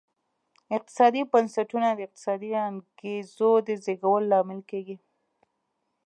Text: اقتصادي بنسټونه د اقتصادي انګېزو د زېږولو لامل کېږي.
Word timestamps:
اقتصادي 0.75 1.21
بنسټونه 1.31 1.87
د 1.93 1.99
اقتصادي 2.07 2.51
انګېزو 2.69 3.51
د 3.67 3.69
زېږولو 3.83 4.27
لامل 4.31 4.59
کېږي. 4.69 4.97